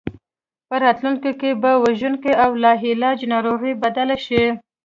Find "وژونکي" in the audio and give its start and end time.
1.83-2.31